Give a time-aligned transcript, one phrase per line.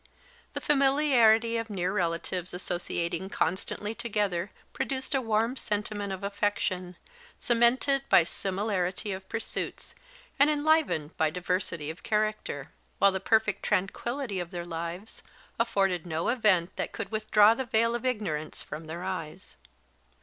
[0.53, 6.95] The familiarity of near relatives associating constantly together produced a warm sentiment of affection,
[7.37, 9.93] cemented by similarity of pursuits,
[10.39, 15.21] and enlivened by diversity of character; while the perfect tranquillity of their lives
[15.59, 19.55] afforded no event that could withdraw the veil of ignorance from their eyes.